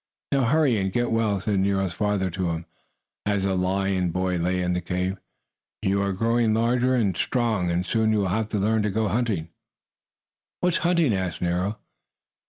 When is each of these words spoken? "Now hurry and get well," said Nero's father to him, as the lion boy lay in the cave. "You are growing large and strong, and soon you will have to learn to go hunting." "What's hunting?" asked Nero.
"Now 0.31 0.45
hurry 0.45 0.79
and 0.81 0.91
get 0.91 1.11
well," 1.11 1.39
said 1.41 1.59
Nero's 1.59 1.93
father 1.93 2.31
to 2.31 2.49
him, 2.49 2.65
as 3.23 3.43
the 3.43 3.53
lion 3.53 4.09
boy 4.09 4.37
lay 4.37 4.59
in 4.59 4.73
the 4.73 4.81
cave. 4.81 5.19
"You 5.83 6.01
are 6.01 6.11
growing 6.11 6.55
large 6.55 6.81
and 6.81 7.15
strong, 7.15 7.69
and 7.71 7.85
soon 7.85 8.11
you 8.11 8.21
will 8.21 8.29
have 8.29 8.49
to 8.49 8.57
learn 8.57 8.81
to 8.81 8.89
go 8.89 9.09
hunting." 9.09 9.49
"What's 10.61 10.77
hunting?" 10.77 11.13
asked 11.13 11.39
Nero. 11.43 11.77